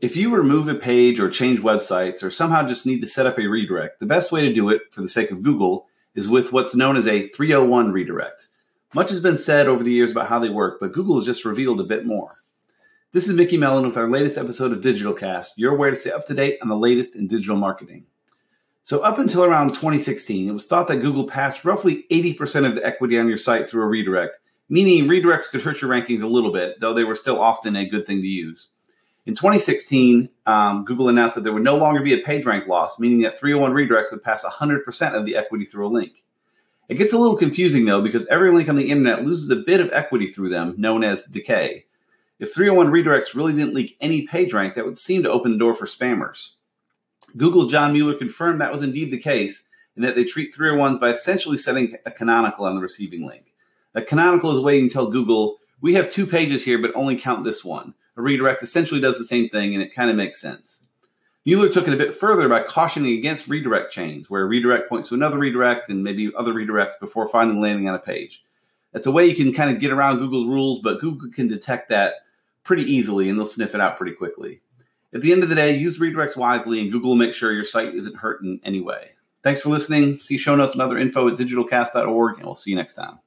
If 0.00 0.16
you 0.16 0.32
remove 0.32 0.68
a 0.68 0.76
page 0.76 1.18
or 1.18 1.28
change 1.28 1.58
websites 1.58 2.22
or 2.22 2.30
somehow 2.30 2.64
just 2.64 2.86
need 2.86 3.00
to 3.00 3.06
set 3.08 3.26
up 3.26 3.36
a 3.36 3.48
redirect, 3.48 3.98
the 3.98 4.06
best 4.06 4.30
way 4.30 4.42
to 4.42 4.54
do 4.54 4.68
it 4.68 4.82
for 4.92 5.00
the 5.00 5.08
sake 5.08 5.32
of 5.32 5.42
Google 5.42 5.88
is 6.14 6.28
with 6.28 6.52
what's 6.52 6.76
known 6.76 6.96
as 6.96 7.08
a 7.08 7.26
301 7.26 7.90
redirect. 7.90 8.46
Much 8.94 9.10
has 9.10 9.18
been 9.18 9.36
said 9.36 9.66
over 9.66 9.82
the 9.82 9.90
years 9.90 10.12
about 10.12 10.28
how 10.28 10.38
they 10.38 10.50
work, 10.50 10.78
but 10.78 10.92
Google 10.92 11.16
has 11.16 11.26
just 11.26 11.44
revealed 11.44 11.80
a 11.80 11.84
bit 11.84 12.06
more. 12.06 12.36
This 13.10 13.26
is 13.26 13.34
Mickey 13.34 13.56
Mellen 13.56 13.84
with 13.84 13.96
our 13.96 14.08
latest 14.08 14.38
episode 14.38 14.70
of 14.70 14.82
DigitalCast, 14.82 15.48
your 15.56 15.76
way 15.76 15.90
to 15.90 15.96
stay 15.96 16.12
up 16.12 16.26
to 16.26 16.34
date 16.34 16.60
on 16.62 16.68
the 16.68 16.76
latest 16.76 17.16
in 17.16 17.26
digital 17.26 17.56
marketing. 17.56 18.06
So, 18.84 19.00
up 19.00 19.18
until 19.18 19.42
around 19.42 19.70
2016, 19.70 20.48
it 20.48 20.52
was 20.52 20.66
thought 20.66 20.86
that 20.88 20.98
Google 20.98 21.26
passed 21.26 21.64
roughly 21.64 22.06
80% 22.12 22.68
of 22.68 22.76
the 22.76 22.86
equity 22.86 23.18
on 23.18 23.26
your 23.26 23.36
site 23.36 23.68
through 23.68 23.82
a 23.82 23.88
redirect, 23.88 24.38
meaning 24.68 25.08
redirects 25.08 25.50
could 25.50 25.62
hurt 25.62 25.82
your 25.82 25.90
rankings 25.90 26.22
a 26.22 26.28
little 26.28 26.52
bit, 26.52 26.78
though 26.78 26.94
they 26.94 27.02
were 27.02 27.16
still 27.16 27.40
often 27.40 27.74
a 27.74 27.88
good 27.88 28.06
thing 28.06 28.22
to 28.22 28.28
use. 28.28 28.68
In 29.28 29.34
2016, 29.34 30.30
um, 30.46 30.86
Google 30.86 31.10
announced 31.10 31.34
that 31.34 31.42
there 31.42 31.52
would 31.52 31.62
no 31.62 31.76
longer 31.76 32.00
be 32.00 32.14
a 32.14 32.24
PageRank 32.24 32.66
loss, 32.66 32.98
meaning 32.98 33.20
that 33.20 33.38
301 33.38 33.74
redirects 33.74 34.10
would 34.10 34.22
pass 34.22 34.42
100% 34.42 35.12
of 35.12 35.26
the 35.26 35.36
equity 35.36 35.66
through 35.66 35.86
a 35.86 35.90
link. 35.92 36.24
It 36.88 36.94
gets 36.94 37.12
a 37.12 37.18
little 37.18 37.36
confusing 37.36 37.84
though, 37.84 38.00
because 38.00 38.26
every 38.28 38.50
link 38.50 38.70
on 38.70 38.76
the 38.76 38.90
internet 38.90 39.26
loses 39.26 39.50
a 39.50 39.56
bit 39.56 39.80
of 39.80 39.92
equity 39.92 40.28
through 40.28 40.48
them, 40.48 40.74
known 40.78 41.04
as 41.04 41.24
decay. 41.24 41.84
If 42.38 42.54
301 42.54 42.90
redirects 42.90 43.34
really 43.34 43.52
didn't 43.52 43.74
leak 43.74 43.98
any 44.00 44.26
PageRank, 44.26 44.72
that 44.72 44.86
would 44.86 44.96
seem 44.96 45.22
to 45.24 45.30
open 45.30 45.52
the 45.52 45.58
door 45.58 45.74
for 45.74 45.84
spammers. 45.84 46.52
Google's 47.36 47.70
John 47.70 47.92
Mueller 47.92 48.14
confirmed 48.16 48.62
that 48.62 48.72
was 48.72 48.82
indeed 48.82 49.10
the 49.10 49.18
case, 49.18 49.64
and 49.94 50.02
that 50.06 50.14
they 50.14 50.24
treat 50.24 50.56
301s 50.56 50.98
by 50.98 51.10
essentially 51.10 51.58
setting 51.58 51.94
a 52.06 52.10
canonical 52.10 52.64
on 52.64 52.76
the 52.76 52.80
receiving 52.80 53.26
link. 53.26 53.52
A 53.94 54.00
canonical 54.00 54.56
is 54.56 54.64
waiting 54.64 54.88
tell 54.88 55.10
Google, 55.10 55.58
we 55.80 55.94
have 55.94 56.10
two 56.10 56.26
pages 56.26 56.64
here, 56.64 56.78
but 56.78 56.94
only 56.94 57.16
count 57.16 57.44
this 57.44 57.64
one. 57.64 57.94
A 58.16 58.22
redirect 58.22 58.62
essentially 58.62 59.00
does 59.00 59.18
the 59.18 59.24
same 59.24 59.48
thing, 59.48 59.74
and 59.74 59.82
it 59.82 59.94
kind 59.94 60.10
of 60.10 60.16
makes 60.16 60.40
sense. 60.40 60.82
Mueller 61.44 61.68
took 61.68 61.88
it 61.88 61.94
a 61.94 61.98
bit 61.98 62.14
further 62.14 62.48
by 62.48 62.62
cautioning 62.62 63.16
against 63.16 63.48
redirect 63.48 63.92
chains, 63.92 64.28
where 64.28 64.42
a 64.42 64.46
redirect 64.46 64.88
points 64.88 65.08
to 65.08 65.14
another 65.14 65.38
redirect 65.38 65.88
and 65.88 66.04
maybe 66.04 66.30
other 66.36 66.52
redirects 66.52 66.98
before 67.00 67.28
finally 67.28 67.58
landing 67.58 67.88
on 67.88 67.94
a 67.94 67.98
page. 68.00 68.42
That's 68.92 69.06
a 69.06 69.12
way 69.12 69.26
you 69.26 69.34
can 69.34 69.54
kind 69.54 69.70
of 69.70 69.80
get 69.80 69.92
around 69.92 70.18
Google's 70.18 70.46
rules, 70.46 70.80
but 70.80 71.00
Google 71.00 71.30
can 71.30 71.48
detect 71.48 71.88
that 71.88 72.16
pretty 72.64 72.82
easily 72.82 73.28
and 73.28 73.38
they'll 73.38 73.46
sniff 73.46 73.74
it 73.74 73.80
out 73.80 73.96
pretty 73.96 74.12
quickly. 74.12 74.60
At 75.14 75.22
the 75.22 75.32
end 75.32 75.42
of 75.42 75.48
the 75.48 75.54
day, 75.54 75.76
use 75.76 75.98
redirects 75.98 76.36
wisely 76.36 76.80
and 76.80 76.92
Google 76.92 77.10
will 77.10 77.16
make 77.16 77.32
sure 77.32 77.52
your 77.52 77.64
site 77.64 77.94
isn't 77.94 78.16
hurt 78.16 78.42
in 78.42 78.60
any 78.62 78.80
way. 78.80 79.12
Thanks 79.42 79.62
for 79.62 79.70
listening. 79.70 80.18
See 80.20 80.36
show 80.36 80.56
notes 80.56 80.74
and 80.74 80.82
other 80.82 80.98
info 80.98 81.28
at 81.28 81.38
digitalcast.org, 81.38 82.36
and 82.36 82.44
we'll 82.44 82.54
see 82.54 82.70
you 82.70 82.76
next 82.76 82.94
time. 82.94 83.20